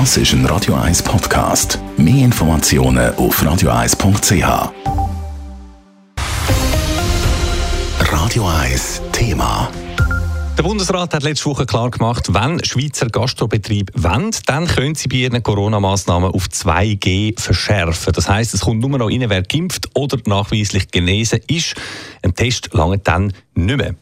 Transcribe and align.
Das 0.00 0.16
ist 0.16 0.32
ein 0.32 0.44
Radio 0.46 0.74
1 0.74 1.04
Podcast. 1.04 1.78
Mehr 1.96 2.24
Informationen 2.24 3.14
auf 3.14 3.40
radio1.ch. 3.40 4.72
Radio 8.00 8.48
1 8.48 9.02
Thema. 9.12 9.70
Der 10.58 10.64
Bundesrat 10.64 11.14
hat 11.14 11.22
letzte 11.22 11.48
Woche 11.48 11.64
klar 11.64 11.92
gemacht, 11.92 12.34
wenn 12.34 12.62
Schweizer 12.64 13.06
Gastrobetriebe 13.06 13.92
wollen, 13.94 14.32
dann 14.46 14.66
können 14.66 14.96
sie 14.96 15.06
bei 15.06 15.18
ihren 15.18 15.40
Corona-Massnahmen 15.40 16.32
auf 16.32 16.46
2G 16.48 17.40
verschärfen. 17.40 18.12
Das 18.12 18.28
heißt, 18.28 18.52
es 18.52 18.62
kommt 18.62 18.80
nur 18.80 18.98
noch 18.98 19.08
rein, 19.08 19.24
wer 19.28 19.42
geimpft 19.42 19.90
oder 19.94 20.18
nachweislich 20.26 20.90
genesen 20.90 21.38
ist. 21.46 21.76
Ein 22.22 22.34
Test 22.34 22.70
lange 22.72 22.98
dann 22.98 23.32
nicht 23.54 23.76
mehr. 23.76 23.94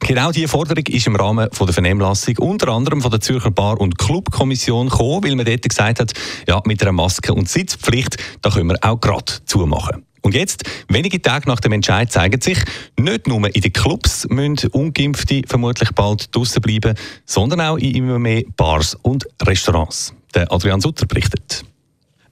Genau 0.00 0.32
diese 0.32 0.48
Forderung 0.48 0.84
ist 0.86 1.06
im 1.06 1.14
Rahmen 1.14 1.48
von 1.52 1.66
der 1.66 1.74
Vernehmlassung 1.74 2.36
unter 2.38 2.68
anderem 2.68 3.00
von 3.02 3.10
der 3.10 3.20
Zürcher 3.20 3.50
Bar- 3.50 3.80
und 3.80 3.98
Clubkommission 3.98 4.88
gekommen, 4.88 5.24
weil 5.24 5.36
man 5.36 5.44
dort 5.46 5.68
gesagt 5.68 6.00
hat, 6.00 6.12
ja, 6.48 6.60
mit 6.64 6.82
einer 6.82 6.92
Maske- 6.92 7.34
und 7.34 7.48
Sitzpflicht, 7.48 8.16
da 8.42 8.50
können 8.50 8.70
wir 8.70 8.78
auch 8.82 9.00
gerade 9.00 9.32
zumachen. 9.44 10.04
Und 10.22 10.34
jetzt, 10.34 10.64
wenige 10.88 11.22
Tage 11.22 11.48
nach 11.48 11.60
dem 11.60 11.72
Entscheid, 11.72 12.10
zeigt 12.10 12.42
sich, 12.42 12.58
nicht 12.98 13.26
nur 13.26 13.54
in 13.54 13.60
den 13.60 13.72
Clubs 13.72 14.26
müssen 14.28 14.68
Ungeimpfte 14.70 15.42
vermutlich 15.46 15.90
bald 15.92 16.34
draußen 16.34 16.60
bleiben, 16.60 16.94
sondern 17.24 17.60
auch 17.60 17.76
in 17.76 17.94
immer 17.94 18.18
mehr 18.18 18.42
Bars 18.56 18.96
und 19.02 19.26
Restaurants. 19.42 20.14
Der 20.34 20.50
Adrian 20.52 20.80
Sutter 20.80 21.06
berichtet. 21.06 21.59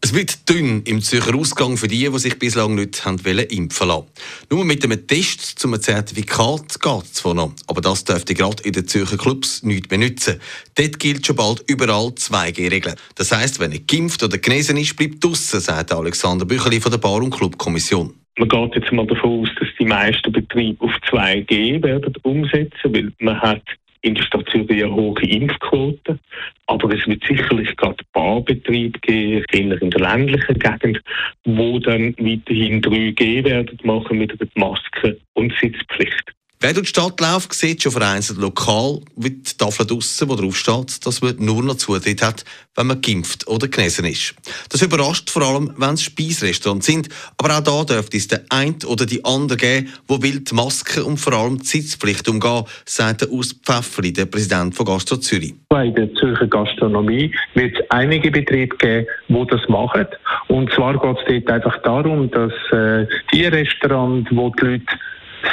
Es 0.01 0.15
wird 0.15 0.49
dünn 0.49 0.83
im 0.85 1.01
Zürcher 1.01 1.35
Ausgang 1.35 1.77
für 1.77 1.89
die, 1.89 2.09
die 2.09 2.19
sich 2.19 2.39
bislang 2.39 2.77
nicht 2.77 3.05
haben 3.05 3.19
impfen 3.19 3.89
lassen 3.89 4.07
Nur 4.49 4.65
mit 4.65 4.85
einem 4.85 5.05
Test 5.09 5.59
zum 5.59 5.79
Zertifikat 5.81 6.81
geht 6.81 7.05
es 7.13 7.21
von 7.21 7.37
noch. 7.37 7.53
Aber 7.67 7.81
das 7.81 8.05
dürfte 8.05 8.33
gerade 8.35 8.63
in 8.63 8.73
den 8.73 8.87
Zürcher 8.87 9.17
Clubs 9.17 9.65
nicht 9.65 9.89
benutzen. 9.89 10.41
Dort 10.77 11.01
gilt 11.01 11.27
schon 11.27 11.35
bald 11.35 11.65
überall 11.67 12.11
2G-Regeln. 12.11 12.95
Das 13.17 13.33
heisst, 13.33 13.59
wenn 13.59 13.73
er 13.73 13.81
geimpft 13.81 14.23
oder 14.23 14.39
genesen 14.39 14.77
ist, 14.77 14.97
bleibt 14.97 15.25
draussen, 15.25 15.61
sagt 15.61 15.93
Alexander 15.93 16.45
Bücheli 16.45 16.81
von 16.81 16.93
der 16.93 16.99
Bar- 16.99 17.23
und 17.23 17.35
Clubkommission. 17.35 18.15
Man 18.39 18.49
geht 18.49 18.77
jetzt 18.77 18.93
mal 18.93 19.07
davon 19.07 19.43
aus, 19.43 19.49
dass 19.59 19.69
die 19.81 19.85
meisten 19.85 20.31
Betriebe 20.31 20.85
auf 20.85 20.93
2G 21.11 21.83
werden 21.83 22.15
umsetzen, 22.23 22.95
weil 22.95 23.13
man 23.19 23.41
hat 23.41 23.63
in 24.03 24.15
der 24.15 24.23
Stadt 24.23 24.49
Zürich 24.51 24.83
eine 24.83 24.95
hohe 24.95 25.23
Impfquote. 25.23 26.19
Aber 26.67 26.95
es 26.95 27.07
wird 27.07 27.25
sicherlich 27.25 27.75
gerade 27.77 28.05
Barbetriebe 28.13 28.99
geben, 29.01 29.45
eher 29.53 29.83
in 29.83 29.91
der 29.91 30.01
ländlichen 30.01 30.59
Gegend, 30.59 31.01
wo 31.45 31.79
dann 31.79 32.15
weiterhin 32.19 32.83
3G 32.83 33.45
werden 33.45 33.79
machen 33.83 34.19
mit 34.19 34.39
der 34.39 34.49
Maske 34.55 35.19
und 35.35 35.53
Sitzpflicht. 35.61 36.38
Wer 36.61 36.73
durch 36.73 36.93
die 36.93 37.01
Stadt 37.01 37.21
läuft, 37.21 37.55
sieht 37.55 37.85
schon 37.85 37.93
vereinzelt 37.93 38.41
lokal 38.41 38.99
wie 39.15 39.31
die 39.31 39.57
Tafel 39.57 39.87
draussen, 39.87 40.29
wo 40.29 40.35
drauf 40.35 40.57
steht, 40.57 41.07
dass 41.07 41.23
man 41.23 41.37
nur 41.39 41.63
noch 41.63 41.77
Zutritt 41.77 42.21
hat, 42.21 42.45
wenn 42.75 42.89
man 42.89 43.01
geimpft 43.01 43.47
oder 43.47 43.69
genesen 43.69 44.05
ist. 44.05 44.35
Das 44.69 44.83
überrascht 44.83 45.31
vor 45.31 45.43
allem, 45.43 45.73
wenn 45.77 45.95
es 45.95 46.03
Speisrestaurants 46.03 46.87
sind. 46.87 47.11
Aber 47.37 47.57
auch 47.57 47.63
da 47.63 47.95
dürfte 47.95 48.17
es 48.17 48.27
den 48.27 48.41
einen 48.51 48.75
oder 48.89 49.07
die 49.07 49.25
andere 49.25 49.57
geben, 49.57 49.89
wo 50.09 50.21
will 50.21 50.41
die 50.41 50.53
Maske 50.53 51.05
und 51.05 51.19
vor 51.19 51.33
allem 51.33 51.59
die 51.59 51.65
Sitzpflicht 51.65 52.29
umgehen, 52.29 52.65
sagt 52.85 53.21
der 53.21 53.31
Urs 53.31 53.53
Pfefferi, 53.53 54.13
der 54.13 54.27
Präsident 54.27 54.75
von 54.75 54.87
Gastro 54.87 55.19
Zürich. 55.19 55.55
Bei 55.69 55.91
der 55.91 56.13
Zürcher 56.15 56.49
Gastronomie 56.49 57.33
wird 57.55 57.79
es 57.79 57.91
einige 57.91 58.33
Betriebe 58.33 58.77
geben, 58.79 59.07
die 59.29 59.47
das 59.49 59.61
machen. 59.69 60.09
Und 60.49 60.73
zwar 60.73 60.99
geht 60.99 61.19
es 61.19 61.45
dort 61.47 61.51
einfach 61.53 61.83
darum, 61.83 62.29
dass 62.33 62.53
äh, 62.73 63.07
die 63.33 63.45
Restaurants, 63.47 64.29
wo 64.33 64.51
die 64.51 64.65
Leute 64.65 64.87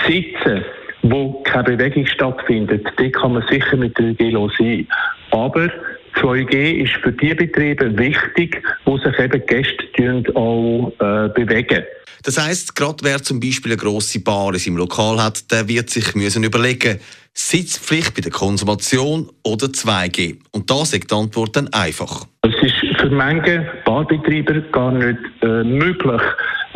sitzen, 0.08 0.66
wo 1.10 1.42
keine 1.44 1.64
Bewegung 1.76 2.06
stattfindet, 2.06 2.86
dort 2.98 3.14
kann 3.14 3.34
man 3.34 3.44
sicher 3.50 3.78
mit 3.78 3.96
3G 3.98 4.58
sein. 4.58 4.88
Aber 5.32 5.70
2G 6.16 6.84
ist 6.84 6.94
für 7.04 7.12
die 7.12 7.34
Betriebe 7.34 7.98
wichtig, 7.98 8.62
wo 8.86 8.98
sich 8.98 9.18
eben 9.20 9.46
Gäste 9.46 10.36
auch 10.36 10.92
äh, 11.00 11.30
bewegen. 11.30 11.84
Das 12.24 12.44
heisst, 12.44 12.76
gerade 12.76 13.04
wer 13.04 13.22
zum 13.22 13.40
Beispiel 13.40 13.74
eine 13.74 13.82
grosse 13.82 14.20
Bar 14.20 14.54
in 14.54 14.60
seinem 14.60 14.78
Lokal 14.78 15.22
hat, 15.22 15.52
der 15.52 15.68
wird 15.68 15.92
sich 15.92 16.16
müssen 16.16 16.44
überlegen 16.44 17.00
Sitzpflicht 17.34 18.16
bei 18.16 18.22
der 18.22 18.32
Konsumation 18.32 19.30
oder 19.44 19.68
2G. 19.68 20.38
Und 20.52 20.72
da 20.72 20.82
ist 20.82 20.94
die 20.94 21.14
Antwort 21.14 21.56
dann 21.56 21.68
einfach. 21.68 22.26
Es 22.42 22.56
ist 22.64 23.00
für 23.00 23.10
manche 23.10 23.68
Barbetreiber 23.86 24.62
gar 24.72 24.92
nicht 24.92 25.20
äh, 25.44 25.64
möglich, 25.64 26.22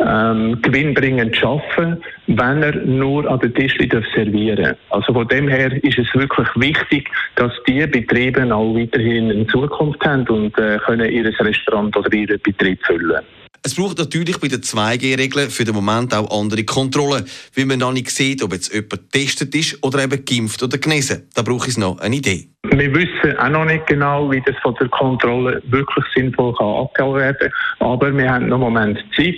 ähm, 0.06 0.60
gewinnbringend 0.62 1.36
zu 1.36 1.46
arbeiten, 1.46 2.02
wenn 2.26 2.62
er 2.62 2.74
nur 2.76 3.28
an 3.30 3.40
den 3.40 3.54
Tisch 3.54 3.76
servieren 4.14 4.62
darf. 4.62 4.76
Also 4.90 5.12
von 5.12 5.28
dem 5.28 5.48
her 5.48 5.72
ist 5.84 5.98
es 5.98 6.12
wirklich 6.14 6.48
wichtig, 6.56 7.10
dass 7.36 7.52
die 7.66 7.86
Betriebe 7.86 8.54
auch 8.54 8.74
weiterhin 8.74 9.30
eine 9.30 9.46
Zukunft 9.46 10.04
haben 10.04 10.26
und 10.28 10.56
äh, 10.58 10.78
können 10.84 11.10
ihr 11.10 11.26
Restaurant 11.38 11.96
oder 11.96 12.12
ihren 12.12 12.40
Betrieb 12.40 12.78
füllen. 12.84 13.22
Es 13.62 13.74
braucht 13.74 13.98
natürlich 13.98 14.38
bei 14.38 14.48
den 14.48 14.62
2G-Regeln 14.62 15.50
für 15.50 15.64
den 15.64 15.74
Moment 15.74 16.14
auch 16.14 16.30
andere 16.30 16.64
Kontrollen, 16.64 17.26
weil 17.54 17.66
man 17.66 17.78
noch 17.78 17.92
nicht 17.92 18.08
sieht, 18.08 18.42
ob 18.42 18.54
jetzt 18.54 18.72
jemand 18.72 19.12
getestet 19.12 19.54
ist 19.54 19.84
oder 19.84 20.02
eben 20.02 20.24
geimpft 20.24 20.62
oder 20.62 20.78
genesen. 20.78 21.28
Da 21.34 21.42
brauche 21.42 21.68
ich 21.68 21.76
noch 21.76 21.98
eine 21.98 22.16
Idee. 22.16 22.48
Wir 22.62 22.94
wissen 22.94 23.36
auch 23.38 23.50
noch 23.50 23.66
nicht 23.66 23.86
genau, 23.86 24.30
wie 24.30 24.40
das 24.46 24.56
von 24.62 24.74
der 24.80 24.88
Kontrolle 24.88 25.62
wirklich 25.66 26.04
sinnvoll 26.14 26.54
kann 26.54 26.66
abgehalten 26.66 27.18
werden 27.18 27.52
aber 27.80 28.16
wir 28.16 28.30
haben 28.30 28.48
noch 28.48 28.56
einen 28.56 28.64
Moment 28.64 28.98
Zeit 29.16 29.34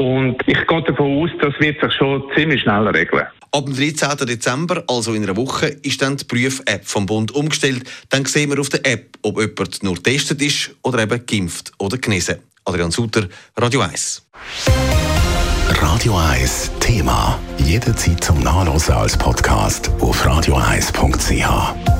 und 0.00 0.36
ich 0.46 0.66
gehe 0.66 0.82
davon 0.82 1.22
aus, 1.22 1.30
das 1.42 1.52
wird 1.60 1.78
sich 1.78 1.92
schon 1.92 2.22
ziemlich 2.34 2.62
schnell 2.62 2.88
regeln. 2.88 3.26
Ab 3.52 3.66
dem 3.66 3.76
13. 3.76 4.26
Dezember, 4.26 4.82
also 4.88 5.12
in 5.12 5.24
einer 5.24 5.36
Woche, 5.36 5.66
ist 5.66 6.00
dann 6.00 6.16
die 6.16 6.24
Prüf-App 6.24 6.86
vom 6.86 7.04
Bund 7.04 7.32
umgestellt. 7.32 7.82
Dann 8.08 8.24
sehen 8.24 8.50
wir 8.50 8.60
auf 8.60 8.70
der 8.70 8.86
App, 8.86 9.18
ob 9.22 9.38
jemand 9.38 9.82
nur 9.82 9.96
getestet 9.96 10.40
ist 10.40 10.74
oder 10.82 11.02
eben 11.02 11.26
geimpft 11.26 11.72
oder 11.78 11.98
genesen. 11.98 12.36
Adrian 12.64 12.90
Suter, 12.90 13.28
Radio 13.56 13.80
1. 13.82 14.26
Radio 15.68 16.16
1 16.16 16.70
Thema. 16.80 17.38
Jederzeit 17.58 18.24
zum 18.24 18.42
Nachlesen 18.42 18.94
als 18.94 19.18
Podcast 19.18 19.90
auf 20.00 20.24
radio1.ch. 20.24 21.99